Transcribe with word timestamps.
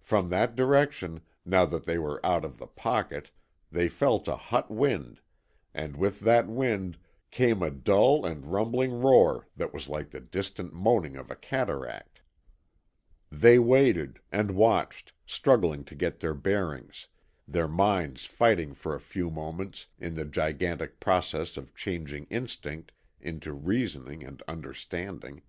From 0.00 0.30
that 0.30 0.56
direction, 0.56 1.20
now 1.44 1.64
that 1.64 1.84
they 1.84 1.96
were 1.96 2.18
out 2.26 2.44
of 2.44 2.58
the 2.58 2.66
"pocket," 2.66 3.30
they 3.70 3.88
felt 3.88 4.26
a 4.26 4.34
hot 4.34 4.68
wind, 4.68 5.20
and 5.72 5.96
with 5.96 6.18
that 6.22 6.48
wind 6.48 6.98
came 7.30 7.62
a 7.62 7.70
dull 7.70 8.26
and 8.26 8.46
rumbling 8.46 8.90
roar 9.00 9.46
that 9.54 9.72
was 9.72 9.88
like 9.88 10.10
the 10.10 10.18
distant 10.18 10.72
moaning 10.72 11.14
of 11.14 11.30
a 11.30 11.36
cataract. 11.36 12.20
They 13.30 13.60
waited, 13.60 14.18
and 14.32 14.56
watched, 14.56 15.12
struggling 15.24 15.84
to 15.84 15.94
get 15.94 16.18
their 16.18 16.34
bearings, 16.34 17.06
their 17.46 17.68
minds 17.68 18.26
fighting 18.26 18.74
for 18.74 18.96
a 18.96 19.00
few 19.00 19.30
moments 19.30 19.86
in 20.00 20.14
the 20.14 20.24
gigantic 20.24 20.98
process 20.98 21.56
of 21.56 21.76
changing 21.76 22.24
instinct 22.24 22.90
into 23.20 23.52
reasoning 23.52 24.24
and 24.24 24.42
understanding. 24.48 25.42